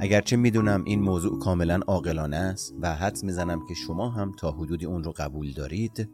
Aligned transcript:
اگرچه 0.00 0.36
می‌دونم 0.36 0.84
این 0.84 1.00
موضوع 1.00 1.38
کاملا 1.38 1.80
عاقلانه 1.86 2.36
است 2.36 2.74
و 2.80 2.94
حدس 2.94 3.24
می‌زنم 3.24 3.66
که 3.68 3.74
شما 3.74 4.10
هم 4.10 4.32
تا 4.32 4.50
حدودی 4.50 4.86
اون 4.86 5.04
رو 5.04 5.12
قبول 5.16 5.52
دارید 5.52 6.10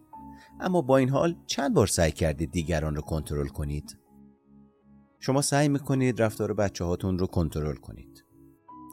اما 0.60 0.82
با 0.82 0.96
این 0.96 1.08
حال 1.08 1.36
چند 1.46 1.74
بار 1.74 1.86
سعی 1.86 2.12
کردید 2.12 2.50
دیگران 2.50 2.94
رو 2.94 3.02
کنترل 3.02 3.48
کنید؟ 3.48 3.98
شما 5.20 5.42
سعی 5.42 5.68
می‌کنید 5.68 6.22
رفتار 6.22 6.54
بچه 6.54 6.84
هاتون 6.84 7.18
رو 7.18 7.26
کنترل 7.26 7.76
کنید. 7.76 8.24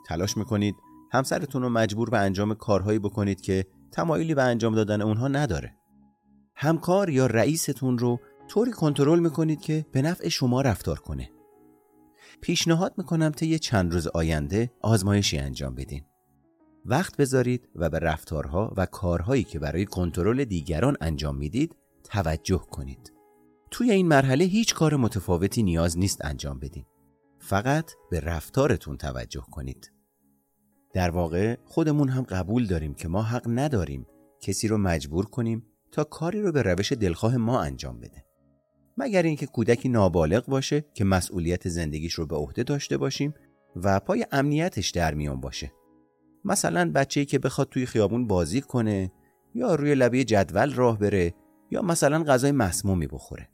تلاش 0.07 0.37
می‌کنید 0.37 0.75
همسرتون 1.11 1.61
رو 1.61 1.69
مجبور 1.69 2.09
به 2.09 2.17
انجام 2.17 2.53
کارهایی 2.53 2.99
بکنید 2.99 3.41
که 3.41 3.65
تمایلی 3.95 4.35
به 4.35 4.43
انجام 4.43 4.75
دادن 4.75 5.01
اونها 5.01 5.27
نداره 5.27 5.75
همکار 6.55 7.09
یا 7.09 7.25
رئیستون 7.25 7.97
رو 7.97 8.19
طوری 8.47 8.71
کنترل 8.71 9.19
می‌کنید 9.19 9.61
که 9.61 9.85
به 9.91 10.01
نفع 10.01 10.29
شما 10.29 10.61
رفتار 10.61 10.99
کنه 10.99 11.29
پیشنهاد 12.41 12.93
می‌کنم 12.97 13.29
طی 13.29 13.59
چند 13.59 13.93
روز 13.93 14.07
آینده 14.07 14.71
آزمایشی 14.81 15.37
انجام 15.37 15.75
بدین. 15.75 16.03
وقت 16.85 17.17
بذارید 17.17 17.69
و 17.75 17.89
به 17.89 17.99
رفتارها 17.99 18.73
و 18.77 18.85
کارهایی 18.85 19.43
که 19.43 19.59
برای 19.59 19.85
کنترل 19.85 20.45
دیگران 20.45 20.97
انجام 21.01 21.37
می‌دید 21.37 21.75
توجه 22.03 22.65
کنید. 22.71 23.13
توی 23.71 23.91
این 23.91 24.07
مرحله 24.07 24.45
هیچ 24.45 24.73
کار 24.73 24.95
متفاوتی 24.95 25.63
نیاز 25.63 25.97
نیست 25.97 26.25
انجام 26.25 26.59
بدین. 26.59 26.85
فقط 27.39 27.91
به 28.11 28.19
رفتارتون 28.19 28.97
توجه 28.97 29.45
کنید. 29.51 29.94
در 30.95 31.09
واقع 31.09 31.55
خودمون 31.65 32.09
هم 32.09 32.23
قبول 32.23 32.67
داریم 32.67 32.93
که 32.93 33.07
ما 33.07 33.21
حق 33.21 33.43
نداریم 33.47 34.07
کسی 34.41 34.67
رو 34.67 34.77
مجبور 34.77 35.25
کنیم 35.25 35.65
تا 35.91 36.03
کاری 36.03 36.41
رو 36.41 36.51
به 36.51 36.61
روش 36.61 36.91
دلخواه 36.91 37.37
ما 37.37 37.61
انجام 37.61 37.99
بده. 37.99 38.25
مگر 38.97 39.23
اینکه 39.23 39.45
کودکی 39.45 39.89
نابالغ 39.89 40.45
باشه 40.45 40.85
که 40.93 41.03
مسئولیت 41.03 41.69
زندگیش 41.69 42.13
رو 42.13 42.25
به 42.25 42.35
عهده 42.35 42.63
داشته 42.63 42.97
باشیم 42.97 43.33
و 43.75 43.99
پای 43.99 44.25
امنیتش 44.31 44.89
در 44.89 45.13
میان 45.13 45.41
باشه 45.41 45.71
مثلا 46.45 46.91
بچه‌ای 46.91 47.25
که 47.25 47.39
بخواد 47.39 47.69
توی 47.69 47.85
خیابون 47.85 48.27
بازی 48.27 48.61
کنه 48.61 49.11
یا 49.55 49.75
روی 49.75 49.95
لبه 49.95 50.23
جدول 50.23 50.73
راه 50.73 50.99
بره 50.99 51.33
یا 51.71 51.81
مثلا 51.81 52.23
غذای 52.23 52.51
مسمومی 52.51 53.07
بخوره 53.07 53.49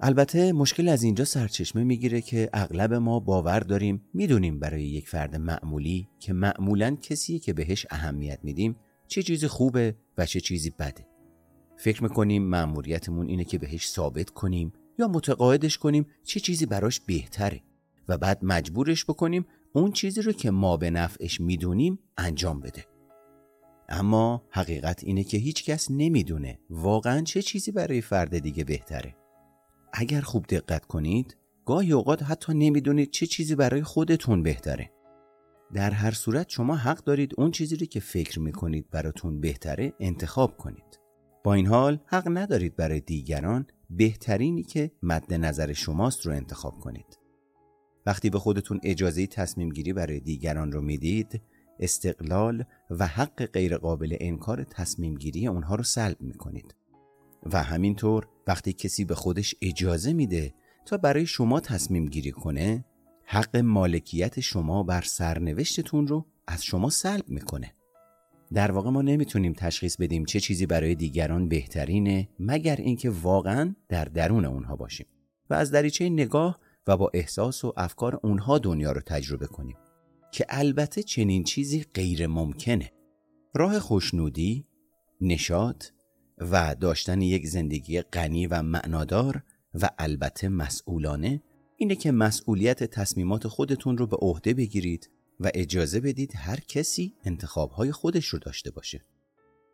البته 0.00 0.52
مشکل 0.52 0.88
از 0.88 1.02
اینجا 1.02 1.24
سرچشمه 1.24 1.84
می‌گیره 1.84 2.20
که 2.20 2.50
اغلب 2.52 2.94
ما 2.94 3.20
باور 3.20 3.60
داریم 3.60 4.02
می‌دونیم 4.14 4.58
برای 4.58 4.82
یک 4.82 5.08
فرد 5.08 5.36
معمولی 5.36 6.08
که 6.18 6.32
معمولا 6.32 6.96
کسی 6.96 7.38
که 7.38 7.52
بهش 7.52 7.86
اهمیت 7.90 8.38
میدیم 8.42 8.76
چه 9.08 9.22
چیزی 9.22 9.46
خوبه 9.46 9.96
و 10.18 10.26
چه 10.26 10.40
چیزی 10.40 10.70
بده. 10.70 11.06
فکر 11.76 12.02
می‌کنیم 12.02 12.42
مأموریتمون 12.42 13.28
اینه 13.28 13.44
که 13.44 13.58
بهش 13.58 13.88
ثابت 13.88 14.30
کنیم 14.30 14.72
یا 14.98 15.08
متقاعدش 15.08 15.78
کنیم 15.78 16.06
چه 16.24 16.40
چیزی 16.40 16.66
براش 16.66 17.00
بهتره 17.00 17.62
و 18.08 18.18
بعد 18.18 18.38
مجبورش 18.42 19.04
بکنیم 19.04 19.46
اون 19.72 19.92
چیزی 19.92 20.22
رو 20.22 20.32
که 20.32 20.50
ما 20.50 20.76
به 20.76 20.90
نفعش 20.90 21.40
می‌دونیم 21.40 21.98
انجام 22.16 22.60
بده. 22.60 22.84
اما 23.88 24.42
حقیقت 24.50 25.04
اینه 25.04 25.24
که 25.24 25.38
هیچ 25.38 25.64
کس 25.64 25.90
نمی‌دونه 25.90 26.58
واقعا 26.70 27.22
چه 27.22 27.42
چیزی 27.42 27.72
برای 27.72 28.00
فرد 28.00 28.38
دیگه 28.38 28.64
بهتره. 28.64 29.17
اگر 29.92 30.20
خوب 30.20 30.46
دقت 30.46 30.84
کنید 30.86 31.36
گاهی 31.66 31.92
اوقات 31.92 32.22
حتی 32.22 32.54
نمی‌دونید 32.54 33.10
چه 33.10 33.26
چیزی 33.26 33.54
برای 33.54 33.82
خودتون 33.82 34.42
بهتره 34.42 34.90
در 35.74 35.90
هر 35.90 36.10
صورت 36.10 36.48
شما 36.48 36.76
حق 36.76 37.04
دارید 37.04 37.32
اون 37.38 37.50
چیزی 37.50 37.76
رو 37.76 37.86
که 37.86 38.00
فکر 38.00 38.40
می‌کنید 38.40 38.90
براتون 38.90 39.40
بهتره 39.40 39.92
انتخاب 40.00 40.56
کنید 40.56 41.00
با 41.44 41.54
این 41.54 41.66
حال 41.66 42.00
حق 42.06 42.28
ندارید 42.28 42.76
برای 42.76 43.00
دیگران 43.00 43.66
بهترینی 43.90 44.62
که 44.62 44.90
مد 45.02 45.34
نظر 45.34 45.72
شماست 45.72 46.26
رو 46.26 46.32
انتخاب 46.32 46.78
کنید. 46.78 47.18
وقتی 48.06 48.30
به 48.30 48.38
خودتون 48.38 48.80
اجازه 48.82 49.26
تصمیم 49.26 49.68
گیری 49.68 49.92
برای 49.92 50.20
دیگران 50.20 50.72
رو 50.72 50.80
می‌دید، 50.80 51.42
استقلال 51.80 52.64
و 52.90 53.06
حق 53.06 53.46
غیرقابل 53.46 54.16
انکار 54.20 54.64
تصمیم 54.64 55.14
گیری 55.14 55.46
اونها 55.46 55.74
رو 55.74 55.82
سلب 55.82 56.16
می‌کنید. 56.20 56.74
و 57.42 57.62
همینطور 57.62 58.28
وقتی 58.46 58.72
کسی 58.72 59.04
به 59.04 59.14
خودش 59.14 59.54
اجازه 59.62 60.12
میده 60.12 60.54
تا 60.86 60.96
برای 60.96 61.26
شما 61.26 61.60
تصمیم 61.60 62.06
گیری 62.06 62.30
کنه، 62.30 62.84
حق 63.24 63.56
مالکیت 63.56 64.40
شما 64.40 64.82
بر 64.82 65.02
سرنوشتتون 65.02 66.06
رو 66.06 66.26
از 66.46 66.64
شما 66.64 66.90
سلب 66.90 67.28
می‌کنه. 67.28 67.74
در 68.54 68.70
واقع 68.70 68.90
ما 68.90 69.02
نمی‌تونیم 69.02 69.52
تشخیص 69.52 69.96
بدیم 69.96 70.24
چه 70.24 70.40
چیزی 70.40 70.66
برای 70.66 70.94
دیگران 70.94 71.48
بهترینه 71.48 72.28
مگر 72.38 72.76
اینکه 72.76 73.10
واقعا 73.10 73.74
در 73.88 74.04
درون 74.04 74.44
اونها 74.44 74.76
باشیم 74.76 75.06
و 75.50 75.54
از 75.54 75.70
دریچه 75.70 76.08
نگاه 76.08 76.58
و 76.86 76.96
با 76.96 77.10
احساس 77.14 77.64
و 77.64 77.72
افکار 77.76 78.20
اونها 78.22 78.58
دنیا 78.58 78.92
رو 78.92 79.00
تجربه 79.00 79.46
کنیم 79.46 79.76
که 80.32 80.46
البته 80.48 81.02
چنین 81.02 81.44
چیزی 81.44 81.84
غیر 81.94 82.26
ممکنه 82.26 82.92
راه 83.54 83.78
خوشنودی، 83.78 84.66
نشاط 85.20 85.84
و 86.40 86.74
داشتن 86.74 87.22
یک 87.22 87.46
زندگی 87.46 88.00
غنی 88.00 88.46
و 88.46 88.62
معنادار 88.62 89.42
و 89.74 89.90
البته 89.98 90.48
مسئولانه 90.48 91.42
اینه 91.76 91.96
که 91.96 92.12
مسئولیت 92.12 92.84
تصمیمات 92.84 93.48
خودتون 93.48 93.98
رو 93.98 94.06
به 94.06 94.16
عهده 94.16 94.54
بگیرید 94.54 95.10
و 95.40 95.50
اجازه 95.54 96.00
بدید 96.00 96.32
هر 96.36 96.60
کسی 96.60 97.14
انتخابهای 97.24 97.92
خودش 97.92 98.26
رو 98.26 98.38
داشته 98.38 98.70
باشه. 98.70 99.04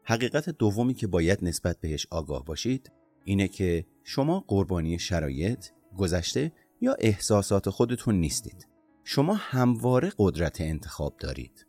حقیقت 0.05 0.49
دومی 0.49 0.95
که 0.95 1.07
باید 1.07 1.45
نسبت 1.45 1.81
بهش 1.81 2.07
آگاه 2.11 2.45
باشید 2.45 2.93
اینه 3.25 3.49
که 3.49 3.87
شما 4.03 4.45
قربانی 4.49 4.99
شرایط، 4.99 5.67
گذشته 5.97 6.53
یا 6.81 6.97
احساسات 6.99 7.71
خودتون 7.71 8.15
نیستید. 8.15 8.69
شما 9.05 9.35
همواره 9.35 10.13
قدرت 10.19 10.61
انتخاب 10.61 11.17
دارید. 11.19 11.67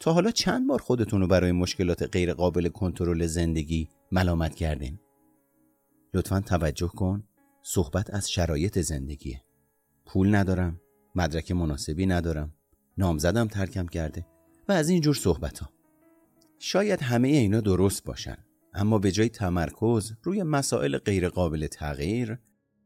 تا 0.00 0.12
حالا 0.12 0.30
چند 0.30 0.66
بار 0.66 0.80
خودتون 0.80 1.20
رو 1.20 1.26
برای 1.26 1.52
مشکلات 1.52 2.02
غیر 2.02 2.34
قابل 2.34 2.68
کنترل 2.68 3.26
زندگی 3.26 3.88
ملامت 4.12 4.54
کردین؟ 4.54 4.98
لطفا 6.14 6.40
توجه 6.40 6.88
کن 6.88 7.24
صحبت 7.62 8.14
از 8.14 8.30
شرایط 8.30 8.78
زندگیه. 8.78 9.42
پول 10.06 10.34
ندارم، 10.34 10.80
مدرک 11.14 11.52
مناسبی 11.52 12.06
ندارم، 12.06 12.54
نامزدم 12.98 13.48
ترکم 13.48 13.86
کرده 13.86 14.26
و 14.68 14.72
از 14.72 14.88
این 14.88 15.00
جور 15.00 15.14
صحبت 15.14 15.58
ها. 15.58 15.70
شاید 16.58 17.02
همه 17.02 17.28
اینا 17.28 17.60
درست 17.60 18.04
باشن 18.04 18.36
اما 18.74 18.98
به 18.98 19.12
جای 19.12 19.28
تمرکز 19.28 20.12
روی 20.22 20.42
مسائل 20.42 20.98
غیرقابل 20.98 21.66
تغییر 21.66 22.38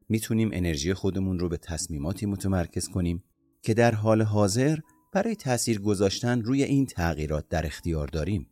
می‌تونیم 0.08 0.50
انرژی 0.52 0.94
خودمون 0.94 1.38
رو 1.38 1.48
به 1.48 1.56
تصمیماتی 1.56 2.26
متمرکز 2.26 2.88
کنیم 2.88 3.24
که 3.62 3.74
در 3.74 3.94
حال 3.94 4.22
حاضر 4.22 4.78
برای 5.12 5.36
تاثیر 5.36 5.80
گذاشتن 5.80 6.42
روی 6.42 6.62
این 6.62 6.86
تغییرات 6.86 7.48
در 7.48 7.66
اختیار 7.66 8.08
داریم. 8.08 8.46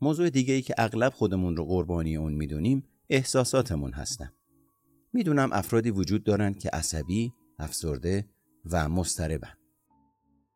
موضوع 0.00 0.30
دیگه 0.30 0.54
ای 0.54 0.62
که 0.62 0.74
اغلب 0.78 1.12
خودمون 1.12 1.56
رو 1.56 1.64
قربانی 1.64 2.16
اون 2.16 2.32
می‌دونیم 2.32 2.84
احساساتمون 3.10 3.92
هستن. 3.92 4.32
می‌دونم 5.12 5.50
افرادی 5.52 5.90
وجود 5.90 6.24
دارن 6.24 6.54
که 6.54 6.68
عصبی، 6.68 7.32
افسرده 7.58 8.28
و 8.70 8.88
مضطربن. 8.88 9.52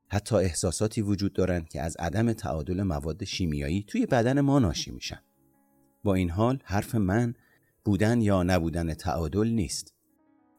حتی 0.08 0.36
احساساتی 0.36 1.02
وجود 1.02 1.32
دارند 1.32 1.68
که 1.68 1.80
از 1.80 1.97
عدم 1.97 2.32
تعادل 2.32 2.82
مواد 2.82 3.24
شیمیایی 3.24 3.84
توی 3.88 4.06
بدن 4.06 4.41
ما 4.41 4.58
ناشی 4.58 4.91
میشن. 4.91 5.20
با 6.04 6.14
این 6.14 6.30
حال 6.30 6.58
حرف 6.64 6.94
من 6.94 7.34
بودن 7.84 8.20
یا 8.20 8.42
نبودن 8.42 8.94
تعادل 8.94 9.48
نیست. 9.48 9.94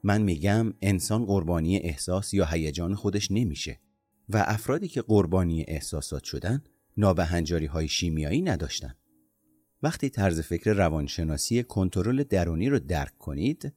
من 0.03 0.21
میگم 0.21 0.73
انسان 0.81 1.25
قربانی 1.25 1.77
احساس 1.77 2.33
یا 2.33 2.45
هیجان 2.45 2.95
خودش 2.95 3.31
نمیشه 3.31 3.79
و 4.33 4.43
افرادی 4.47 4.87
که 4.87 5.01
قربانی 5.01 5.65
احساسات 5.67 6.23
شدن 6.23 6.63
نابهنجاری 6.97 7.65
های 7.65 7.87
شیمیایی 7.87 8.41
نداشتن. 8.41 8.95
وقتی 9.83 10.09
طرز 10.09 10.39
فکر 10.39 10.73
روانشناسی 10.73 11.63
کنترل 11.63 12.23
درونی 12.23 12.69
رو 12.69 12.79
درک 12.79 13.17
کنید 13.17 13.73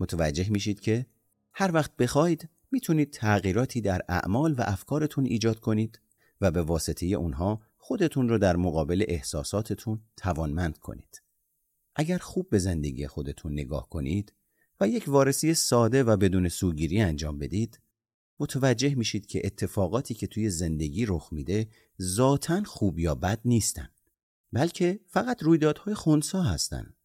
متوجه 0.00 0.50
میشید 0.50 0.80
که 0.80 1.06
هر 1.52 1.70
وقت 1.74 1.96
بخواید 1.96 2.48
می‌تونید 2.70 3.10
تغییراتی 3.10 3.80
در 3.80 4.02
اعمال 4.08 4.52
و 4.52 4.62
افکارتون 4.66 5.24
ایجاد 5.24 5.60
کنید 5.60 6.00
و 6.40 6.50
به 6.50 6.62
واسطه 6.62 7.06
اونها 7.06 7.62
خودتون 7.76 8.28
رو 8.28 8.38
در 8.38 8.56
مقابل 8.56 9.04
احساساتتون 9.08 10.00
توانمند 10.16 10.78
کنید. 10.78 11.22
اگر 11.96 12.18
خوب 12.18 12.50
به 12.50 12.58
زندگی 12.58 13.06
خودتون 13.06 13.52
نگاه 13.52 13.88
کنید 13.88 14.32
و 14.80 14.88
یک 14.88 15.04
وارسی 15.06 15.54
ساده 15.54 16.02
و 16.02 16.16
بدون 16.16 16.48
سوگیری 16.48 17.00
انجام 17.00 17.38
بدید، 17.38 17.80
متوجه 18.40 18.94
میشید 18.94 19.26
که 19.26 19.40
اتفاقاتی 19.44 20.14
که 20.14 20.26
توی 20.26 20.50
زندگی 20.50 21.06
رخ 21.06 21.28
میده 21.32 21.68
ذاتا 22.02 22.62
خوب 22.62 22.98
یا 22.98 23.14
بد 23.14 23.40
نیستن 23.44 23.88
بلکه 24.52 25.00
فقط 25.06 25.42
رویدادهای 25.42 25.94
خونسا 25.94 26.42
هستند. 26.42 26.96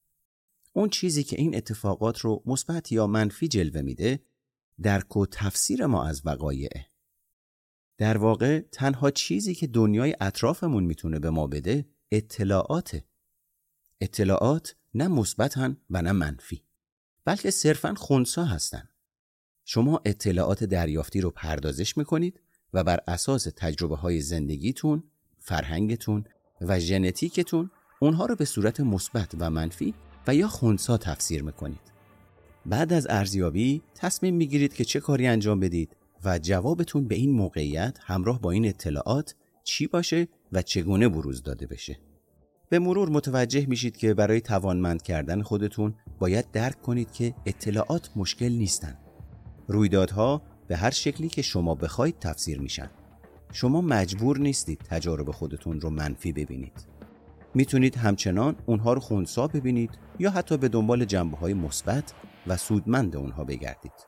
اون 0.73 0.89
چیزی 0.89 1.23
که 1.23 1.35
این 1.39 1.55
اتفاقات 1.55 2.19
رو 2.19 2.43
مثبت 2.45 2.91
یا 2.91 3.07
منفی 3.07 3.47
جلوه 3.47 3.81
میده 3.81 4.19
درک 4.81 5.17
و 5.17 5.25
تفسیر 5.25 5.85
ما 5.85 6.05
از 6.05 6.21
وقایعه 6.25 6.85
در 7.97 8.17
واقع 8.17 8.59
تنها 8.59 9.11
چیزی 9.11 9.55
که 9.55 9.67
دنیای 9.67 10.15
اطرافمون 10.21 10.83
می‌تونه 10.83 11.19
به 11.19 11.29
ما 11.29 11.47
بده 11.47 11.85
اطلاعاته 12.11 13.05
اطلاعات 14.01 14.75
نه 14.93 15.07
مثبتن 15.07 15.77
و 15.89 16.01
نه 16.01 16.11
منفی 16.11 16.63
بلکه 17.25 17.51
صرفا 17.51 17.93
خونسا 17.93 18.45
هستند. 18.45 18.92
شما 19.65 20.01
اطلاعات 20.05 20.63
دریافتی 20.63 21.21
رو 21.21 21.29
پردازش 21.29 21.97
می‌کنید 21.97 22.39
و 22.73 22.83
بر 22.83 22.99
اساس 23.07 23.47
تجربه 23.55 23.95
های 23.95 24.21
زندگیتون، 24.21 25.03
فرهنگتون 25.39 26.23
و 26.61 26.79
ژنتیکتون 26.79 27.71
اونها 27.99 28.25
رو 28.25 28.35
به 28.35 28.45
صورت 28.45 28.79
مثبت 28.79 29.31
و 29.39 29.49
منفی 29.49 29.93
و 30.27 30.35
یا 30.35 30.47
خونسا 30.47 30.97
تفسیر 30.97 31.43
می‌کنید. 31.43 31.93
بعد 32.65 32.93
از 32.93 33.07
ارزیابی 33.09 33.81
تصمیم 33.95 34.35
می‌گیرید 34.35 34.73
که 34.73 34.85
چه 34.85 34.99
کاری 34.99 35.27
انجام 35.27 35.59
بدید 35.59 35.95
و 36.25 36.39
جوابتون 36.39 37.07
به 37.07 37.15
این 37.15 37.31
موقعیت 37.31 37.97
همراه 38.01 38.41
با 38.41 38.51
این 38.51 38.67
اطلاعات 38.67 39.35
چی 39.63 39.87
باشه 39.87 40.27
و 40.51 40.61
چگونه 40.61 41.09
بروز 41.09 41.43
داده 41.43 41.67
بشه. 41.67 41.99
به 42.69 42.79
مرور 42.79 43.09
متوجه 43.09 43.65
میشید 43.65 43.97
که 43.97 44.13
برای 44.13 44.41
توانمند 44.41 45.01
کردن 45.01 45.41
خودتون 45.41 45.95
باید 46.19 46.51
درک 46.51 46.81
کنید 46.81 47.11
که 47.11 47.35
اطلاعات 47.45 48.09
مشکل 48.15 48.49
نیستن. 48.49 48.97
رویدادها 49.67 50.41
به 50.67 50.77
هر 50.77 50.89
شکلی 50.89 51.29
که 51.29 51.41
شما 51.41 51.75
بخواید 51.75 52.19
تفسیر 52.19 52.61
میشن. 52.61 52.89
شما 53.51 53.81
مجبور 53.81 54.37
نیستید 54.37 54.79
تجارب 54.89 55.31
خودتون 55.31 55.81
رو 55.81 55.89
منفی 55.89 56.33
ببینید. 56.33 56.87
می‌تونید 57.53 57.95
همچنان 57.95 58.55
اونها 58.65 58.93
رو 58.93 58.99
خونسا 58.99 59.47
ببینید 59.47 59.91
یا 60.19 60.31
حتی 60.31 60.57
به 60.57 60.69
دنبال 60.69 61.05
جنبه 61.05 61.37
های 61.37 61.53
مثبت 61.53 62.13
و 62.47 62.57
سودمند 62.57 63.15
اونها 63.15 63.43
بگردید. 63.43 64.07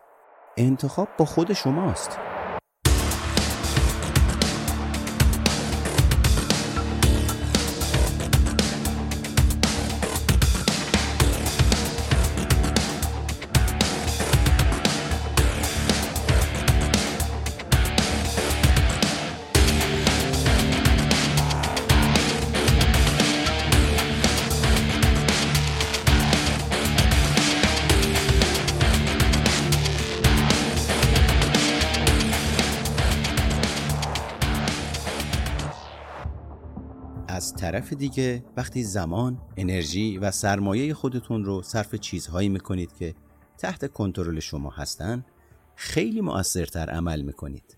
انتخاب 0.57 1.07
با 1.17 1.25
خود 1.25 1.53
شماست. 1.53 2.34
طرف 37.75 37.93
دیگه 37.93 38.43
وقتی 38.57 38.83
زمان، 38.83 39.41
انرژی 39.57 40.17
و 40.17 40.31
سرمایه 40.31 40.93
خودتون 40.93 41.45
رو 41.45 41.61
صرف 41.61 41.95
چیزهایی 41.95 42.49
می‌کنید 42.49 42.93
که 42.93 43.15
تحت 43.57 43.91
کنترل 43.91 44.39
شما 44.39 44.69
هستن 44.69 45.25
خیلی 45.75 46.21
مؤثرتر 46.21 46.89
عمل 46.89 47.21
می‌کنید. 47.21 47.77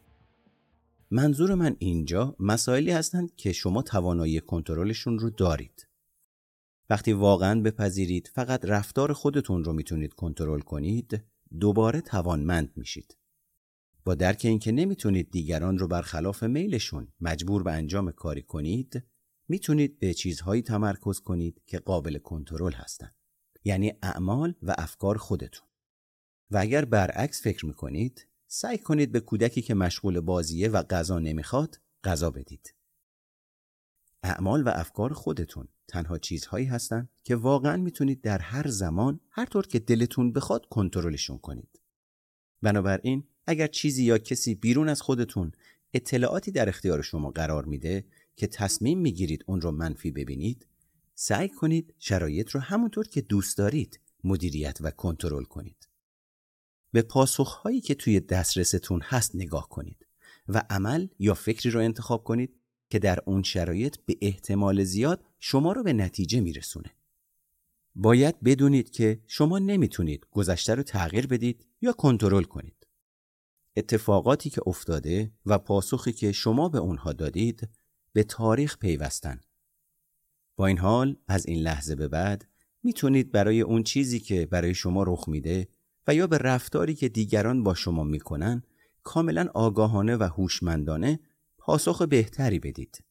منظور 1.11 1.55
من 1.55 1.75
اینجا 1.79 2.35
مسائلی 2.39 2.91
هستند 2.91 3.35
که 3.35 3.51
شما 3.51 3.81
توانایی 3.81 4.39
کنترلشون 4.39 5.19
رو 5.19 5.29
دارید. 5.29 5.87
وقتی 6.89 7.13
واقعا 7.13 7.61
بپذیرید 7.61 8.31
فقط 8.33 8.65
رفتار 8.65 9.13
خودتون 9.13 9.63
رو 9.63 9.73
می‌تونید 9.73 10.13
کنترل 10.13 10.59
کنید، 10.59 11.23
دوباره 11.59 12.01
توانمند 12.01 12.71
میشید. 12.75 13.17
با 14.05 14.15
درک 14.15 14.41
اینکه 14.43 14.71
نمی‌تونید 14.71 15.31
دیگران 15.31 15.77
رو 15.77 15.87
برخلاف 15.87 16.43
میلشون 16.43 17.07
مجبور 17.21 17.63
به 17.63 17.71
انجام 17.71 18.11
کاری 18.11 18.41
کنید، 18.41 19.03
می‌تونید 19.47 19.99
به 19.99 20.13
چیزهایی 20.13 20.61
تمرکز 20.61 21.19
کنید 21.19 21.61
که 21.65 21.79
قابل 21.79 22.17
کنترل 22.17 22.73
هستند. 22.73 23.15
یعنی 23.63 23.93
اعمال 24.01 24.55
و 24.61 24.75
افکار 24.77 25.17
خودتون. 25.17 25.67
و 26.51 26.57
اگر 26.57 26.85
برعکس 26.85 27.41
فکر 27.41 27.65
می‌کنید، 27.65 28.27
سعی 28.47 28.77
کنید 28.77 29.11
به 29.11 29.19
کودکی 29.19 29.61
که 29.61 29.73
مشغول 29.73 30.19
بازیه 30.19 30.69
و 30.69 30.83
غذا 30.83 31.19
نمی‌خواد، 31.19 31.79
غذا 32.03 32.31
بدید. 32.31 32.73
اعمال 34.23 34.63
و 34.63 34.69
افکار 34.69 35.13
خودتون 35.13 35.67
تنها 35.87 36.17
چیزهایی 36.17 36.65
هستند 36.65 37.09
که 37.23 37.35
واقعا 37.35 37.77
می‌تونید 37.77 38.21
در 38.21 38.37
هر 38.37 38.67
زمان 38.67 39.19
هر 39.29 39.45
طور 39.45 39.67
که 39.67 39.79
دلتون 39.79 40.33
بخواد 40.33 40.65
کنترلشون 40.65 41.37
کنید. 41.37 41.81
بنابراین 42.61 43.27
اگر 43.47 43.67
چیزی 43.67 44.03
یا 44.03 44.17
کسی 44.17 44.55
بیرون 44.55 44.89
از 44.89 45.01
خودتون 45.01 45.51
اطلاعاتی 45.93 46.51
در 46.51 46.69
اختیار 46.69 47.01
شما 47.01 47.31
قرار 47.31 47.65
میده 47.65 48.05
که 48.37 48.47
تصمیم 48.47 48.99
می‌گیرید 48.99 49.43
اون 49.47 49.61
رو 49.61 49.71
منفی 49.71 50.11
ببینید 50.11 50.67
سعی 51.15 51.49
کنید 51.49 51.93
شرایط 51.99 52.49
رو 52.49 52.59
همونطور 52.59 53.07
که 53.07 53.21
دوست 53.21 53.57
دارید 53.57 53.99
مدیریت 54.23 54.77
و 54.81 54.91
کنترل 54.91 55.43
کنید. 55.43 55.89
به 56.91 57.01
پاسخهایی 57.01 57.81
که 57.81 57.95
توی 57.95 58.19
دسترستون 58.19 59.01
هست 59.03 59.35
نگاه 59.35 59.69
کنید 59.69 60.07
و 60.47 60.63
عمل 60.69 61.07
یا 61.19 61.33
فکری 61.33 61.69
رو 61.69 61.79
انتخاب 61.79 62.23
کنید 62.23 62.59
که 62.89 62.99
در 62.99 63.19
اون 63.25 63.43
شرایط 63.43 63.95
به 64.05 64.17
احتمال 64.21 64.83
زیاد 64.83 65.23
شما 65.39 65.71
رو 65.71 65.83
به 65.83 65.93
نتیجه 65.93 66.39
میرسونه. 66.39 66.91
باید 67.95 68.39
بدونید 68.43 68.89
که 68.89 69.21
شما 69.27 69.59
نمی‌تونید 69.59 70.25
گذشته 70.31 70.75
رو 70.75 70.83
تغییر 70.83 71.27
بدید 71.27 71.65
یا 71.81 71.93
کنترل 71.93 72.43
کنید. 72.43 72.87
اتفاقاتی 73.77 74.49
که 74.49 74.61
افتاده 74.65 75.31
و 75.45 75.57
پاسخی 75.57 76.11
که 76.11 76.31
شما 76.31 76.69
به 76.69 76.77
اونها 76.77 77.13
دادید 77.13 77.69
به 78.13 78.23
تاریخ 78.23 78.77
پیوستن. 78.77 79.41
با 80.55 80.67
این 80.67 80.77
حال 80.77 81.15
از 81.27 81.45
این 81.45 81.63
لحظه 81.63 81.95
به 81.95 82.07
بعد 82.07 82.45
می‌تونید 82.83 83.31
برای 83.31 83.61
اون 83.61 83.83
چیزی 83.83 84.19
که 84.19 84.45
برای 84.45 84.73
شما 84.73 85.03
رخ 85.03 85.27
میده 85.27 85.67
و 86.07 86.15
یا 86.15 86.27
به 86.27 86.37
رفتاری 86.37 86.95
که 86.95 87.09
دیگران 87.09 87.63
با 87.63 87.73
شما 87.73 88.03
می‌کنن 88.03 88.63
کاملا 89.03 89.47
آگاهانه 89.53 90.15
و 90.15 90.23
هوشمندانه 90.23 91.19
پاسخ 91.57 92.01
بهتری 92.01 92.59
بدید. 92.59 93.03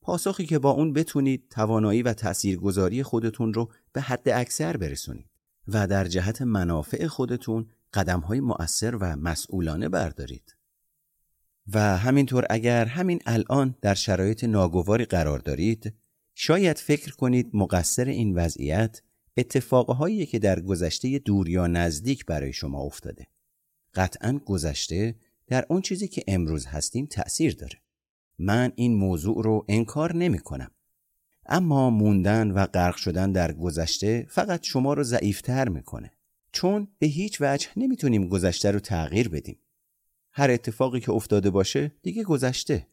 پاسخی 0.00 0.46
که 0.46 0.58
با 0.58 0.70
اون 0.70 0.92
بتونید 0.92 1.48
توانایی 1.50 2.02
و 2.02 2.12
تاثیرگذاری 2.12 3.02
خودتون 3.02 3.54
رو 3.54 3.72
به 3.92 4.00
حد 4.00 4.28
اکثر 4.28 4.76
برسونید 4.76 5.30
و 5.68 5.86
در 5.86 6.04
جهت 6.04 6.42
منافع 6.42 7.06
خودتون 7.06 7.70
قدم 7.94 8.20
های 8.20 8.40
مؤثر 8.40 8.96
و 8.96 9.16
مسئولانه 9.16 9.88
بردارید. 9.88 10.56
و 11.72 11.98
همینطور 11.98 12.46
اگر 12.50 12.84
همین 12.84 13.20
الان 13.26 13.74
در 13.82 13.94
شرایط 13.94 14.44
ناگواری 14.44 15.04
قرار 15.04 15.38
دارید 15.38 15.94
شاید 16.34 16.78
فکر 16.78 17.12
کنید 17.12 17.50
مقصر 17.52 18.04
این 18.04 18.34
وضعیت 18.34 19.02
اتفاقهایی 19.36 20.26
که 20.26 20.38
در 20.38 20.60
گذشته 20.60 21.18
دور 21.18 21.48
یا 21.48 21.66
نزدیک 21.66 22.26
برای 22.26 22.52
شما 22.52 22.80
افتاده. 22.80 23.26
قطعا 23.94 24.40
گذشته 24.46 25.14
در 25.46 25.66
اون 25.68 25.80
چیزی 25.80 26.08
که 26.08 26.24
امروز 26.28 26.66
هستیم 26.66 27.06
تأثیر 27.06 27.54
داره. 27.54 27.80
من 28.38 28.72
این 28.76 28.94
موضوع 28.94 29.42
رو 29.44 29.64
انکار 29.68 30.16
نمی 30.16 30.38
کنم. 30.38 30.70
اما 31.46 31.90
موندن 31.90 32.50
و 32.50 32.66
غرق 32.66 32.96
شدن 32.96 33.32
در 33.32 33.52
گذشته 33.52 34.26
فقط 34.28 34.62
شما 34.62 34.94
رو 34.94 35.02
ضعیفتر 35.02 35.68
می‌کنه 35.68 36.10
چون 36.52 36.88
به 36.98 37.06
هیچ 37.06 37.38
وجه 37.40 37.68
نمی‌تونیم 37.76 38.28
گذشته 38.28 38.70
رو 38.70 38.80
تغییر 38.80 39.28
بدیم. 39.28 39.58
هر 40.36 40.50
اتفاقی 40.50 41.00
که 41.00 41.12
افتاده 41.12 41.50
باشه 41.50 41.92
دیگه 42.02 42.24
گذشته 42.24 42.88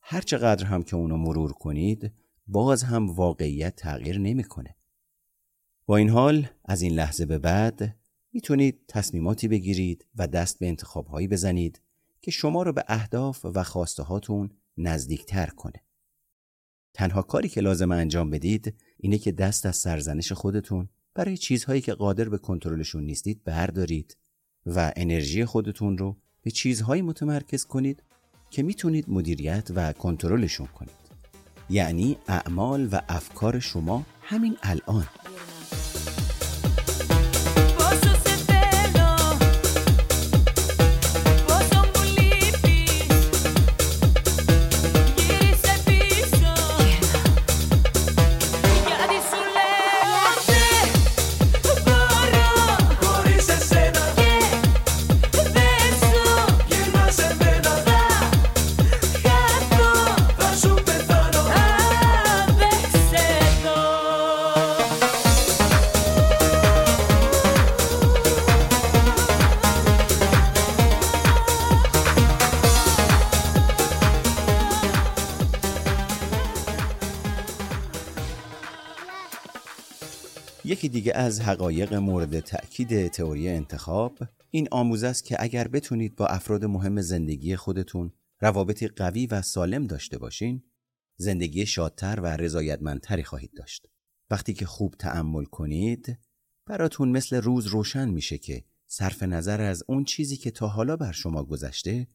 هر 0.00 0.20
چقدر 0.20 0.64
هم 0.64 0.82
که 0.82 0.96
اونو 0.96 1.16
مرور 1.16 1.52
کنید 1.52 2.12
باز 2.46 2.82
هم 2.82 3.10
واقعیت 3.10 3.76
تغییر 3.76 4.18
نمی‌کنه. 4.18 4.76
با 5.86 5.96
این 5.96 6.08
حال 6.08 6.48
از 6.64 6.82
این 6.82 6.92
لحظه 6.92 7.26
به 7.26 7.38
بعد 7.38 7.96
می‌تونید 8.32 8.80
تصمیماتی 8.88 9.48
بگیرید 9.48 10.06
و 10.16 10.26
دست 10.26 10.58
به 10.58 10.68
انتخابهایی 10.68 11.28
بزنید 11.28 11.80
که 12.22 12.30
شما 12.30 12.62
رو 12.62 12.72
به 12.72 12.84
اهداف 12.88 13.44
و 13.44 13.62
خواسته 13.62 14.02
هاتون 14.02 14.50
نزدیکتر 14.76 15.46
کنه. 15.46 15.84
تنها 16.94 17.22
کاری 17.22 17.48
که 17.48 17.60
لازم 17.60 17.92
انجام 17.92 18.30
بدید 18.30 18.74
اینه 18.96 19.18
که 19.18 19.32
دست 19.32 19.66
از 19.66 19.76
سرزنش 19.76 20.32
خودتون 20.32 20.88
برای 21.14 21.36
چیزهایی 21.36 21.80
که 21.80 21.94
قادر 21.94 22.28
به 22.28 22.38
کنترلشون 22.38 23.04
نیستید 23.04 23.44
بردارید 23.44 24.16
و 24.66 24.92
انرژی 24.96 25.44
خودتون 25.44 25.98
رو 25.98 26.20
به 26.42 26.50
چیزهایی 26.50 27.02
متمرکز 27.02 27.64
کنید 27.64 28.02
که 28.50 28.62
می‌تونید 28.62 29.10
مدیریت 29.10 29.68
و 29.74 29.92
کنترلشون 29.92 30.66
کنید. 30.66 31.02
یعنی 31.70 32.16
اعمال 32.28 32.88
و 32.92 33.00
افکار 33.08 33.60
شما 33.60 34.06
همین 34.22 34.56
الان. 34.62 35.06
دیگه 81.02 81.14
از 81.16 81.40
حقایق 81.40 81.94
مورد 81.94 82.40
تأکید 82.40 83.08
تئوری 83.08 83.48
انتخاب 83.48 84.18
این 84.50 84.68
آموزه 84.70 85.06
است 85.06 85.24
که 85.24 85.36
اگر 85.38 85.68
بتونید 85.68 86.16
با 86.16 86.26
افراد 86.26 86.64
مهم 86.64 87.00
زندگی 87.00 87.56
خودتون 87.56 88.12
روابطی 88.40 88.88
قوی 88.88 89.26
و 89.26 89.42
سالم 89.42 89.86
داشته 89.86 90.18
باشین 90.18 90.62
زندگی 91.16 91.66
شادتر 91.66 92.20
و 92.20 92.26
رضایتمندتری 92.26 93.24
خواهید 93.24 93.54
داشت 93.56 93.86
وقتی 94.30 94.54
که 94.54 94.66
خوب 94.66 94.94
تعمل 94.98 95.44
کنید 95.44 96.18
براتون 96.66 97.08
مثل 97.08 97.36
روز 97.36 97.66
روشن 97.66 98.08
میشه 98.08 98.38
که 98.38 98.64
صرف 98.86 99.22
نظر 99.22 99.60
از 99.60 99.82
اون 99.88 100.04
چیزی 100.04 100.36
که 100.36 100.50
تا 100.50 100.68
حالا 100.68 100.96
بر 100.96 101.12
شما 101.12 101.44
گذشته 101.44 102.08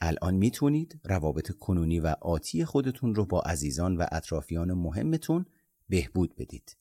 الان 0.00 0.34
می‌تونید 0.34 1.00
روابط 1.04 1.50
کنونی 1.50 2.00
و 2.00 2.14
آتی 2.20 2.64
خودتون 2.64 3.14
رو 3.14 3.26
با 3.26 3.40
عزیزان 3.40 3.96
و 3.96 4.06
اطرافیان 4.12 4.72
مهمتون 4.72 5.46
بهبود 5.88 6.36
بدید. 6.36 6.79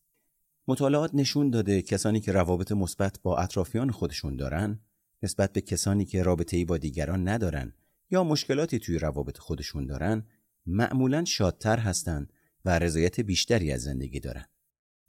مطالعات 0.69 1.15
نشون 1.15 1.49
داده 1.49 1.81
کسانی 1.81 2.19
که 2.19 2.31
روابط 2.31 2.71
مثبت 2.71 3.19
با 3.21 3.37
اطرافیان 3.37 3.91
خودشون 3.91 4.35
دارن 4.35 4.79
نسبت 5.23 5.53
به 5.53 5.61
کسانی 5.61 6.05
که 6.05 6.23
رابطه 6.23 6.57
ای 6.57 6.65
با 6.65 6.77
دیگران 6.77 7.27
ندارن 7.27 7.73
یا 8.09 8.23
مشکلاتی 8.23 8.79
توی 8.79 8.99
روابط 8.99 9.37
خودشون 9.37 9.85
دارن 9.85 10.27
معمولا 10.65 11.25
شادتر 11.25 11.79
هستند 11.79 12.33
و 12.65 12.79
رضایت 12.79 13.19
بیشتری 13.19 13.71
از 13.71 13.81
زندگی 13.81 14.19
دارن. 14.19 14.45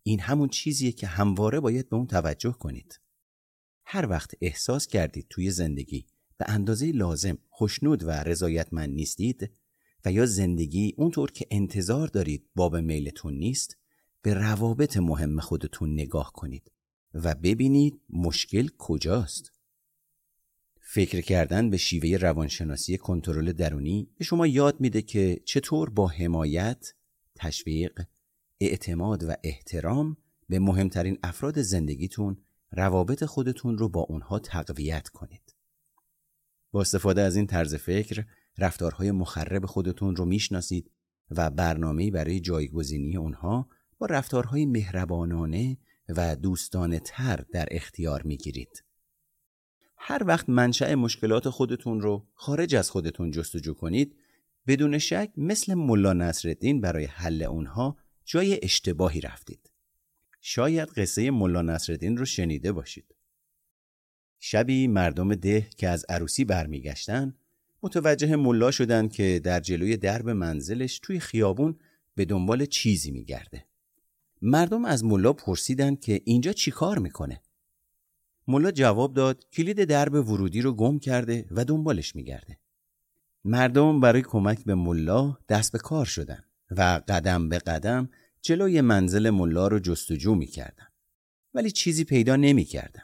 این 0.02 0.20
همون 0.20 0.48
چیزیه 0.48 0.92
که 0.92 1.06
همواره 1.06 1.60
باید 1.60 1.88
به 1.88 1.96
اون 1.96 2.06
توجه 2.06 2.52
کنید. 2.52 3.00
هر 3.84 4.06
وقت 4.08 4.34
احساس 4.40 4.86
کردید 4.86 5.26
توی 5.30 5.50
زندگی 5.50 6.06
به 6.38 6.44
اندازه 6.48 6.92
لازم 6.92 7.38
خوشنود 7.48 8.02
و 8.02 8.10
رضایتمند 8.10 8.94
نیستید 8.94 9.50
و 10.04 10.12
یا 10.12 10.26
زندگی 10.26 10.94
اونطور 10.96 11.30
که 11.30 11.46
انتظار 11.50 12.08
دارید 12.08 12.50
باب 12.54 12.76
میلتون 12.76 13.34
نیست 13.34 13.79
به 14.22 14.34
روابط 14.34 14.96
مهم 14.96 15.40
خودتون 15.40 15.92
نگاه 15.92 16.32
کنید 16.32 16.72
و 17.14 17.34
ببینید 17.34 18.00
مشکل 18.10 18.68
کجاست. 18.78 19.52
فکر 20.80 21.20
کردن 21.20 21.70
به 21.70 21.76
شیوه 21.76 22.16
روانشناسی 22.16 22.96
کنترل 22.96 23.52
درونی 23.52 24.10
به 24.18 24.24
شما 24.24 24.46
یاد 24.46 24.80
میده 24.80 25.02
که 25.02 25.40
چطور 25.44 25.90
با 25.90 26.08
حمایت، 26.08 26.94
تشویق، 27.34 28.02
اعتماد 28.60 29.22
و 29.22 29.34
احترام 29.44 30.16
به 30.48 30.58
مهمترین 30.58 31.18
افراد 31.22 31.62
زندگیتون 31.62 32.36
روابط 32.72 33.24
خودتون 33.24 33.78
رو 33.78 33.88
با 33.88 34.00
اونها 34.00 34.38
تقویت 34.38 35.08
کنید. 35.08 35.54
با 36.72 36.80
استفاده 36.80 37.22
از 37.22 37.36
این 37.36 37.46
طرز 37.46 37.74
فکر 37.74 38.24
رفتارهای 38.58 39.10
مخرب 39.10 39.66
خودتون 39.66 40.16
رو 40.16 40.24
می‌شناسید 40.24 40.90
و 41.30 41.50
برنامه‌ای 41.50 42.10
برای 42.10 42.40
جایگزینی 42.40 43.16
اونها 43.16 43.68
با 44.00 44.06
رفتارهای 44.06 44.66
مهربانانه 44.66 45.78
و 46.08 46.36
دوستانه 46.36 46.98
تر 46.98 47.44
در 47.52 47.68
اختیار 47.70 48.22
می‌گیرید. 48.22 48.84
هر 49.96 50.22
وقت 50.26 50.48
منشأ 50.48 50.94
مشکلات 50.94 51.48
خودتون 51.48 52.00
رو 52.00 52.26
خارج 52.34 52.74
از 52.74 52.90
خودتون 52.90 53.30
جستجو 53.30 53.74
کنید 53.74 54.16
بدون 54.66 54.98
شک 54.98 55.32
مثل 55.36 55.74
ملا 55.74 56.12
نصرالدین 56.12 56.80
برای 56.80 57.04
حل 57.04 57.42
اونها 57.42 57.96
جای 58.24 58.60
اشتباهی 58.62 59.20
رفتید. 59.20 59.70
شاید 60.40 60.88
قصه 60.88 61.30
ملا 61.30 61.62
نصرالدین 61.62 62.16
رو 62.16 62.24
شنیده 62.24 62.72
باشید. 62.72 63.14
شبی 64.38 64.86
مردم 64.86 65.34
ده 65.34 65.68
که 65.76 65.88
از 65.88 66.04
عروسی 66.08 66.44
برمیگشتن 66.44 67.34
متوجه 67.82 68.36
ملا 68.36 68.70
شدن 68.70 69.08
که 69.08 69.40
در 69.44 69.60
جلوی 69.60 69.96
درب 69.96 70.28
منزلش 70.28 70.98
توی 70.98 71.20
خیابون 71.20 71.78
به 72.14 72.24
دنبال 72.24 72.66
چیزی 72.66 73.10
میگرده. 73.10 73.69
مردم 74.42 74.84
از 74.84 75.04
ملا 75.04 75.32
پرسیدن 75.32 75.94
که 75.94 76.20
اینجا 76.24 76.52
چی 76.52 76.70
کار 76.70 76.98
می‌کنه؟ 76.98 77.40
ملا 78.48 78.70
جواب 78.70 79.14
داد 79.14 79.44
کلید 79.52 79.84
درب 79.84 80.14
ورودی 80.14 80.62
رو 80.62 80.72
گم 80.72 80.98
کرده 80.98 81.46
و 81.50 81.64
دنبالش 81.64 82.16
میگرده. 82.16 82.58
مردم 83.44 84.00
برای 84.00 84.22
کمک 84.22 84.64
به 84.64 84.74
ملا 84.74 85.38
دست 85.48 85.72
به 85.72 85.78
کار 85.78 86.04
شدن 86.04 86.44
و 86.70 87.00
قدم 87.08 87.48
به 87.48 87.58
قدم 87.58 88.08
جلوی 88.42 88.80
منزل 88.80 89.30
ملا 89.30 89.68
رو 89.68 89.78
جستجو 89.78 90.34
می‌کردن. 90.34 90.86
ولی 91.54 91.70
چیزی 91.70 92.04
پیدا 92.04 92.36
نمی‌کردن. 92.36 93.02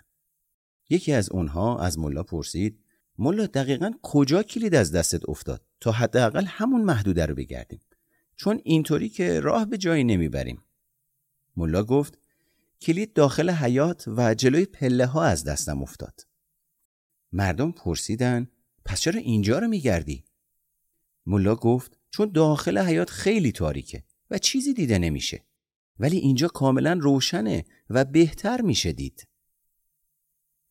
یکی 0.90 1.12
از 1.12 1.30
اونها 1.30 1.78
از 1.78 1.98
ملا 1.98 2.22
پرسید 2.22 2.78
ملا 3.18 3.46
دقیقا 3.46 3.92
کجا 4.02 4.42
کلید 4.42 4.74
از 4.74 4.92
دستت 4.92 5.28
افتاد 5.28 5.62
تا 5.80 5.92
حداقل 5.92 6.44
همون 6.44 6.82
محدوده 6.82 7.26
رو 7.26 7.34
بگردیم 7.34 7.80
چون 8.36 8.60
اینطوری 8.64 9.08
که 9.08 9.40
راه 9.40 9.64
به 9.64 9.78
جایی 9.78 10.04
نمی‌بریم 10.04 10.62
ملا 11.56 11.84
گفت 11.84 12.18
کلید 12.80 13.12
داخل 13.12 13.50
حیات 13.50 14.04
و 14.08 14.34
جلوی 14.34 14.64
پله 14.64 15.06
ها 15.06 15.24
از 15.24 15.44
دستم 15.44 15.82
افتاد 15.82 16.26
مردم 17.32 17.72
پرسیدن 17.72 18.50
پس 18.84 19.00
چرا 19.00 19.20
اینجا 19.20 19.58
رو 19.58 19.68
میگردی؟ 19.68 20.24
ملا 21.26 21.54
گفت 21.54 21.98
چون 22.10 22.32
داخل 22.32 22.78
حیات 22.78 23.10
خیلی 23.10 23.52
تاریکه 23.52 24.04
و 24.30 24.38
چیزی 24.38 24.74
دیده 24.74 24.98
نمیشه 24.98 25.44
ولی 25.98 26.16
اینجا 26.16 26.48
کاملا 26.48 26.98
روشنه 27.00 27.64
و 27.90 28.04
بهتر 28.04 28.60
میشه 28.60 28.92
دید 28.92 29.28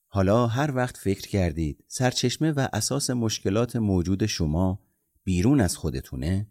حالا 0.07 0.47
هر 0.47 0.75
وقت 0.75 0.97
فکر 0.97 1.27
کردید 1.27 1.83
سرچشمه 1.87 2.51
و 2.51 2.67
اساس 2.73 3.09
مشکلات 3.09 3.75
موجود 3.75 4.25
شما 4.25 4.79
بیرون 5.23 5.61
از 5.61 5.77
خودتونه 5.77 6.47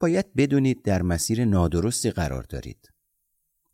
باید 0.00 0.34
بدونید 0.34 0.82
در 0.82 1.02
مسیر 1.02 1.44
نادرستی 1.44 2.10
قرار 2.10 2.42
دارید. 2.42 2.91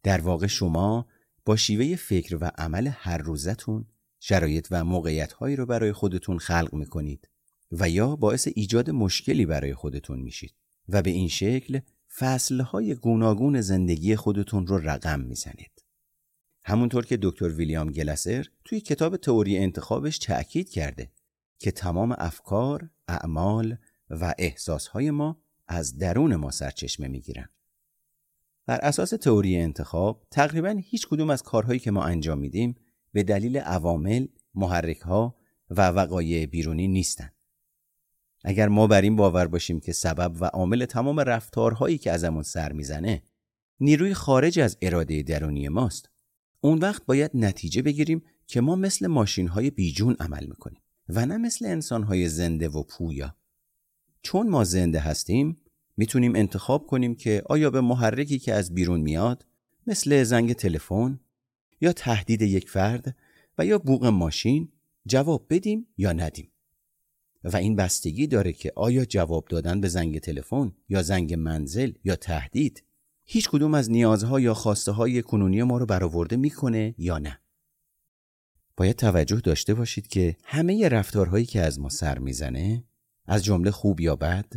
در 0.08 0.20
واقع 0.20 0.46
شما 0.46 1.06
با 1.44 1.56
شیوه 1.56 1.96
فکر 1.96 2.38
و 2.40 2.50
عمل 2.58 2.86
هر 2.86 3.18
روزتون 3.18 3.86
شرایط 4.20 4.68
و 4.70 4.84
موقعیتهایی 4.84 5.56
رو 5.56 5.66
برای 5.66 5.92
خودتون 5.92 6.38
خلق 6.38 6.74
می‌کنید 6.74 7.28
و 7.72 7.88
یا 7.88 8.16
باعث 8.16 8.48
ایجاد 8.54 8.90
مشکلی 8.90 9.46
برای 9.46 9.74
خودتون 9.74 10.18
میشید 10.18 10.54
و 10.88 11.02
به 11.02 11.10
این 11.10 11.28
شکل 11.28 11.80
فصلهای 12.16 12.94
گوناگون 12.94 13.60
زندگی 13.60 14.16
خودتون 14.16 14.66
رو 14.66 14.78
رقم 14.78 15.20
می‌زنید. 15.20 15.84
همونطور 16.64 17.06
که 17.06 17.18
دکتر 17.22 17.48
ویلیام 17.48 17.90
گلسر 17.90 18.46
توی 18.64 18.80
کتاب 18.80 19.16
تئوری 19.16 19.58
انتخابش 19.58 20.18
تأکید 20.18 20.70
کرده 20.70 21.10
که 21.58 21.70
تمام 21.70 22.14
افکار، 22.18 22.90
اعمال 23.08 23.76
و 24.10 24.34
احساسهای 24.38 25.10
ما 25.10 25.42
از 25.66 25.98
درون 25.98 26.36
ما 26.36 26.50
سرچشمه 26.50 27.08
می‌گیرن. 27.08 27.48
بر 28.68 28.78
اساس 28.82 29.10
تئوری 29.10 29.56
انتخاب 29.56 30.26
تقریبا 30.30 30.80
هیچ 30.84 31.08
کدوم 31.08 31.30
از 31.30 31.42
کارهایی 31.42 31.78
که 31.78 31.90
ما 31.90 32.04
انجام 32.04 32.38
میدیم 32.38 32.76
به 33.12 33.22
دلیل 33.22 33.56
عوامل، 33.56 34.26
محرکها 34.54 35.36
و 35.70 35.88
وقایع 35.88 36.46
بیرونی 36.46 36.88
نیستن. 36.88 37.30
اگر 38.44 38.68
ما 38.68 38.86
بر 38.86 39.00
این 39.00 39.16
باور 39.16 39.46
باشیم 39.46 39.80
که 39.80 39.92
سبب 39.92 40.36
و 40.40 40.44
عامل 40.44 40.84
تمام 40.84 41.20
رفتارهایی 41.20 41.98
که 41.98 42.12
ازمون 42.12 42.42
سر 42.42 42.72
می‌زنه 42.72 43.22
نیروی 43.80 44.14
خارج 44.14 44.58
از 44.58 44.78
اراده 44.82 45.22
درونی 45.22 45.68
ماست 45.68 46.10
اون 46.60 46.78
وقت 46.78 47.06
باید 47.06 47.30
نتیجه 47.34 47.82
بگیریم 47.82 48.22
که 48.46 48.60
ما 48.60 48.76
مثل 48.76 49.06
ماشین 49.06 49.48
های 49.48 49.70
بیجون 49.70 50.16
عمل 50.20 50.46
می‌کنیم 50.46 50.82
و 51.08 51.26
نه 51.26 51.36
مثل 51.36 51.66
انسان 51.66 52.02
های 52.02 52.28
زنده 52.28 52.68
و 52.68 52.82
پویا. 52.82 53.36
چون 54.22 54.48
ما 54.48 54.64
زنده 54.64 55.00
هستیم 55.00 55.60
می‌تونیم 55.98 56.34
انتخاب 56.34 56.86
کنیم 56.86 57.14
که 57.14 57.42
آیا 57.46 57.70
به 57.70 57.80
محرکی 57.80 58.38
که 58.38 58.54
از 58.54 58.74
بیرون 58.74 59.00
میاد 59.00 59.46
مثل 59.86 60.22
زنگ 60.22 60.52
تلفن 60.52 61.20
یا 61.80 61.92
تهدید 61.92 62.42
یک 62.42 62.70
فرد 62.70 63.16
و 63.58 63.66
یا 63.66 63.78
بوق 63.78 64.06
ماشین 64.06 64.72
جواب 65.06 65.46
بدیم 65.50 65.86
یا 65.96 66.12
ندیم. 66.12 66.52
و 67.44 67.56
این 67.56 67.76
بستگی 67.76 68.26
داره 68.26 68.52
که 68.52 68.72
آیا 68.76 69.04
جواب 69.04 69.44
دادن 69.48 69.80
به 69.80 69.88
زنگ 69.88 70.18
تلفن 70.18 70.72
یا 70.88 71.02
زنگ 71.02 71.34
منزل 71.34 71.92
یا 72.04 72.16
تهدید 72.16 72.84
هیچ 73.24 73.48
کدوم 73.48 73.74
از 73.74 73.90
نیازها 73.90 74.40
یا 74.40 74.54
خواسته 74.54 74.92
های 74.92 75.22
کنونی 75.22 75.62
ما 75.62 75.78
رو 75.78 75.86
برآورده 75.86 76.36
می‌کنه 76.36 76.94
یا 76.98 77.18
نه 77.18 77.40
باید 78.76 78.96
توجه 78.96 79.36
داشته 79.36 79.74
باشید 79.74 80.06
که 80.06 80.36
همه 80.44 80.88
رفتارهایی 80.88 81.46
که 81.46 81.60
از 81.60 81.78
ما 81.80 81.88
سر 81.88 82.18
می‌زنه 82.18 82.84
از 83.26 83.44
جمله 83.44 83.70
خوب 83.70 84.00
یا 84.00 84.16
بد 84.16 84.52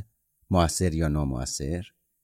موثر 0.51 0.93
یا 0.93 1.08
نامؤثر 1.08 1.84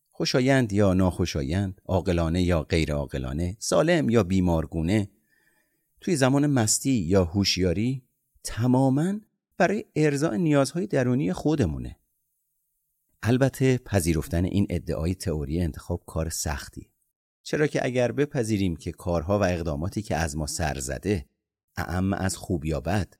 خوشایند 0.10 0.74
یا 0.74 0.94
ناخوشایند 0.94 1.82
عاقلانه 1.86 2.44
یا 2.44 2.64
غیر 2.64 2.94
عاقلانه 2.94 3.58
سالم 3.60 4.10
یا 4.10 4.24
بیمارگونه 4.24 5.10
توی 6.02 6.16
زمان 6.16 6.48
مستی 6.48 6.92
یا 6.92 7.26
هوشیاری 7.26 8.04
تماما 8.44 9.14
برای 9.58 9.86
ارضاء 9.96 10.36
نیازهای 10.36 10.88
درونی 10.88 11.34
خودمونه. 11.34 12.00
البته 13.24 13.78
پذیرفتن 13.78 14.46
این 14.46 14.68
ادعای 14.70 15.16
تئوری 15.16 15.62
انتخاب 15.62 16.04
کار 16.06 16.30
سختی. 16.30 16.92
چرا 17.44 17.68
که 17.68 17.86
اگر 17.86 18.12
بپذیریم 18.12 18.76
که 18.76 18.92
کارها 18.92 19.40
و 19.40 19.44
اقداماتی 19.44 20.02
که 20.02 20.16
از 20.16 20.38
ما 20.38 20.48
سر 20.48 20.80
زده 20.80 21.26
اعم 21.78 22.14
از 22.14 22.38
خوب 22.38 22.66
یا 22.66 22.82
بد 22.82 23.14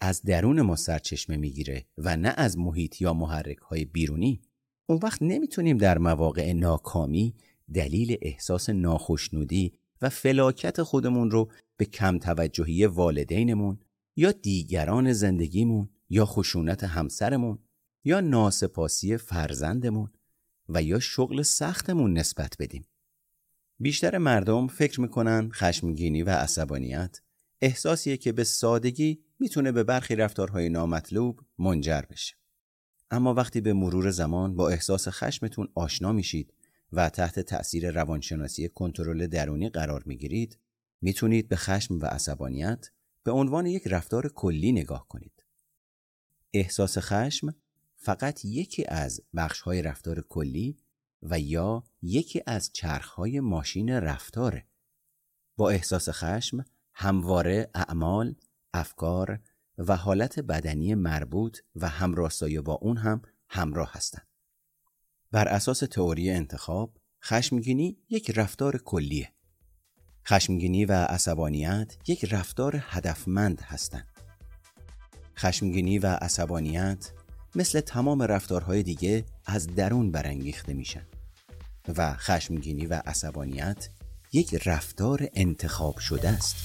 از 0.00 0.22
درون 0.22 0.62
ما 0.62 0.76
سرچشمه 0.76 1.36
می‌گیره 1.36 1.86
و 1.98 2.16
نه 2.16 2.34
از 2.36 2.58
محیط 2.58 3.00
یا 3.00 3.14
محرک 3.14 3.58
های 3.58 3.84
بیرونی 3.84 4.42
اون 4.86 4.98
وقت 5.02 5.22
نمی‌تونیم 5.22 5.78
در 5.78 5.98
مواقع 5.98 6.52
ناکامی 6.52 7.34
دلیل 7.74 8.18
احساس 8.22 8.70
ناخشنودی 8.70 9.72
و 10.02 10.08
فلاکت 10.08 10.82
خودمون 10.82 11.30
رو 11.30 11.50
به 11.76 11.84
کم 11.84 12.18
توجهی 12.18 12.86
والدینمون 12.86 13.78
یا 14.16 14.32
دیگران 14.32 15.12
زندگیمون 15.12 15.88
یا 16.10 16.26
خشونت 16.26 16.84
همسرمون 16.84 17.58
یا 18.04 18.20
ناسپاسی 18.20 19.16
فرزندمون 19.16 20.10
و 20.68 20.82
یا 20.82 20.98
شغل 20.98 21.42
سختمون 21.42 22.18
نسبت 22.18 22.56
بدیم. 22.58 22.84
بیشتر 23.78 24.18
مردم 24.18 24.66
فکر 24.66 25.00
می‌کنن 25.00 25.50
خشمگینی 25.52 26.22
و 26.22 26.30
عصبانیت 26.30 27.20
احساسیه 27.60 28.16
که 28.16 28.32
به 28.32 28.44
سادگی 28.44 29.20
می‌تونه 29.38 29.72
به 29.72 29.84
برخی 29.84 30.16
رفتارهای 30.16 30.68
نامطلوب 30.68 31.40
منجر 31.58 32.02
بشه. 32.10 32.39
اما 33.10 33.34
وقتی 33.34 33.60
به 33.60 33.72
مرور 33.72 34.10
زمان 34.10 34.56
با 34.56 34.68
احساس 34.68 35.08
خشمتون 35.08 35.68
آشنا 35.74 36.12
میشید 36.12 36.54
و 36.92 37.08
تحت 37.08 37.40
تأثیر 37.40 37.90
روانشناسی 37.90 38.68
کنترل 38.68 39.26
درونی 39.26 39.68
قرار 39.68 40.02
می‌گیرید 40.06 40.58
می‌تونید 41.00 41.48
به 41.48 41.56
خشم 41.56 41.98
و 41.98 42.04
عصبانیت 42.04 42.90
به 43.22 43.30
عنوان 43.30 43.66
یک 43.66 43.82
رفتار 43.86 44.28
کلی 44.28 44.72
نگاه 44.72 45.08
کنید. 45.08 45.44
احساس 46.52 46.98
خشم 46.98 47.54
فقط 47.96 48.44
یکی 48.44 48.84
از 48.84 49.20
بخشهای 49.36 49.82
رفتار 49.82 50.24
کلی 50.28 50.78
و 51.22 51.40
یا 51.40 51.84
یکی 52.02 52.42
از 52.46 52.70
چرخهای 52.72 53.40
ماشین 53.40 53.90
رفتاره. 53.90 54.66
با 55.56 55.70
احساس 55.70 56.08
خشم 56.08 56.64
همواره 56.94 57.70
اعمال، 57.74 58.34
افکار 58.74 59.40
و 59.88 59.96
حالت 59.96 60.40
بدنی 60.40 60.94
مربوط 60.94 61.58
و 61.76 61.88
همراستایی 61.88 62.60
با 62.60 62.72
اون 62.72 62.96
هم 62.96 63.22
همراه 63.48 63.92
هستند. 63.92 64.28
بر 65.32 65.48
اساس 65.48 65.78
تئوری 65.78 66.30
انتخاب 66.30 66.96
خشمگینی 67.24 67.98
یک 68.08 68.30
رفتار 68.30 68.78
کلیه. 68.78 69.32
خشمگینی 70.28 70.84
و 70.84 70.92
عصبانیت 70.92 71.96
یک 72.06 72.24
رفتار 72.24 72.84
هدفمند 72.88 73.60
هستند. 73.60 74.06
خشمگینی 75.38 75.98
و 75.98 76.06
عصبانیت 76.06 77.10
مثل 77.54 77.80
تمام 77.80 78.22
رفتارهای 78.22 78.82
دیگه 78.82 79.24
از 79.46 79.66
درون 79.66 80.10
برانگیخته 80.10 80.72
میشن 80.72 81.06
و 81.96 82.14
خشمگینی 82.14 82.86
و 82.86 83.02
عصبانیت 83.06 83.88
یک 84.32 84.54
رفتار 84.68 85.28
انتخاب 85.34 85.98
شده 85.98 86.28
است. 86.28 86.56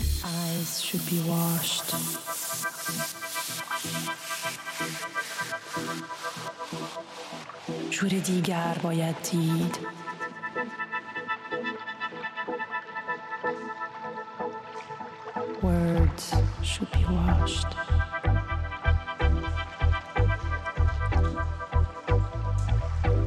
جور 7.89 8.09
دیگر 8.09 8.77
باید 8.83 9.15
دید. 9.31 9.77
Words 15.63 16.25
should 16.63 16.91
be 16.91 17.03
washed. 17.13 17.71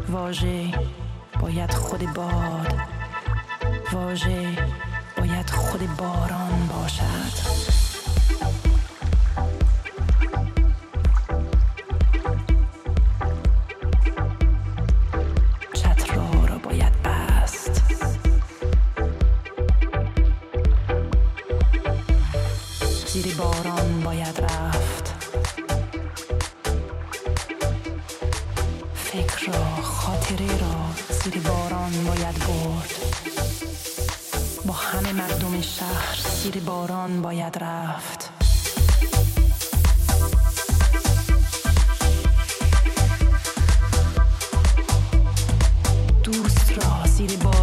واژه 0.09 0.65
باید 1.41 1.75
خود 1.75 2.15
باد. 2.15 2.75
واژه 3.93 4.59
باید 5.17 5.51
خود 5.51 5.97
باران 5.97 6.67
باشد. 6.67 7.88
خاطره 30.09 30.59
را 30.59 30.75
زیر 31.11 31.43
باران 31.43 32.05
باید 32.05 32.39
برد. 32.39 32.95
با 34.67 34.73
همه 34.73 35.13
مردم 35.13 35.61
شهر 35.61 36.19
زیر 36.43 36.61
باران 36.61 37.23
باید 37.23 37.59
رفت. 37.59 38.31
دوست 46.25 46.73
را 46.73 47.07
زیر 47.07 47.37
باران 47.37 47.58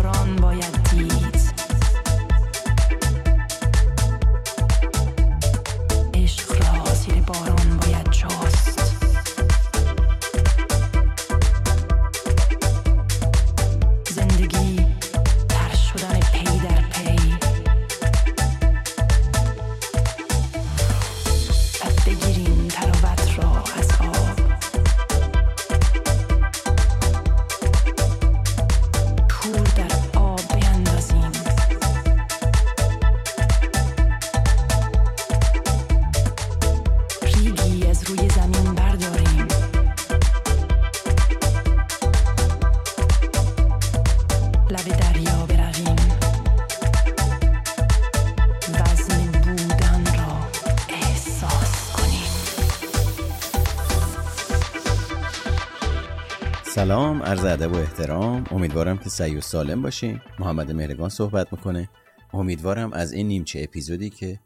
سلام 56.85 57.23
عرض 57.23 57.45
ادب 57.45 57.71
و 57.71 57.75
احترام. 57.75 58.43
امیدوارم 58.51 58.97
که 58.97 59.09
سعی 59.09 59.35
و 59.35 59.41
سالم 59.41 59.81
باشین. 59.81 60.21
محمد 60.39 60.71
مهرگان 60.71 61.09
صحبت 61.09 61.53
می‌کنه. 61.53 61.89
امیدوارم 62.33 62.93
از 62.93 63.11
این 63.11 63.27
نیمچه 63.27 63.61
اپیزودی 63.63 64.09
که 64.09 64.39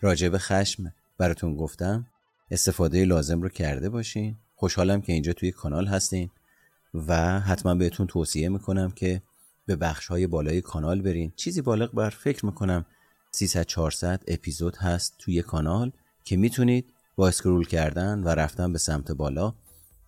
راجع 0.00 0.28
به 0.28 0.38
خشم 0.38 0.92
براتون 1.18 1.56
گفتم 1.56 2.06
استفاده 2.50 3.04
لازم 3.04 3.42
رو 3.42 3.48
کرده 3.48 3.88
باشین. 3.88 4.36
خوشحالم 4.54 5.00
که 5.00 5.12
اینجا 5.12 5.32
توی 5.32 5.50
کانال 5.50 5.86
هستین 5.86 6.30
و 6.94 7.40
حتما 7.40 7.74
بهتون 7.74 8.06
توصیه 8.06 8.48
می‌کنم 8.48 8.90
که 8.90 9.22
به 9.66 9.76
بخش 9.76 10.06
های 10.06 10.26
بالای 10.26 10.60
کانال 10.60 11.02
برین. 11.02 11.32
چیزی 11.36 11.62
بالغ 11.62 11.94
بر 11.94 12.10
فکر 12.10 12.46
می‌کنم 12.46 12.84
300 13.30 13.62
400 13.62 14.22
اپیزود 14.28 14.76
هست 14.76 15.14
توی 15.18 15.42
کانال 15.42 15.92
که 16.24 16.36
می‌تونید 16.36 16.92
با 17.16 17.28
اسکرول 17.28 17.66
کردن 17.66 18.22
و 18.22 18.28
رفتن 18.28 18.72
به 18.72 18.78
سمت 18.78 19.12
بالا 19.12 19.54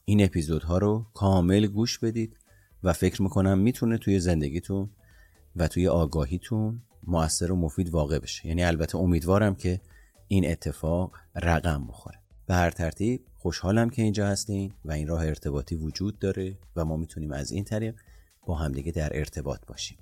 این 0.04 0.24
اپیزودها 0.24 0.78
رو 0.78 1.06
کامل 1.14 1.66
گوش 1.66 1.98
بدید 1.98 2.36
و 2.82 2.92
فکر 2.92 3.22
می‌کنم 3.22 3.58
می‌تونه 3.58 3.98
توی 3.98 4.20
زندگیتون 4.20 4.90
و 5.56 5.68
توی 5.68 5.88
آگاهیتون 5.88 6.82
موثر 7.06 7.52
و 7.52 7.56
مفید 7.56 7.90
واقع 7.90 8.18
بشه. 8.18 8.48
یعنی 8.48 8.64
البته 8.64 8.98
امیدوارم 8.98 9.54
که 9.54 9.80
این 10.28 10.50
اتفاق 10.50 11.12
رقم 11.34 11.86
بخوره. 11.86 12.18
به 12.46 12.54
هر 12.54 12.70
ترتیب 12.70 13.24
خوشحالم 13.38 13.90
که 13.90 14.02
اینجا 14.02 14.26
هستین 14.26 14.72
و 14.84 14.92
این 14.92 15.06
راه 15.08 15.26
ارتباطی 15.26 15.74
وجود 15.74 16.18
داره 16.18 16.58
و 16.76 16.84
ما 16.84 16.96
می‌تونیم 16.96 17.32
از 17.32 17.50
این 17.50 17.64
طریق 17.64 17.94
با 18.46 18.54
همدیگه 18.54 18.92
در 18.92 19.18
ارتباط 19.18 19.66
باشیم. 19.66 19.98